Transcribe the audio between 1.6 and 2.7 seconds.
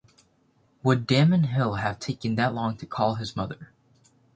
have taken that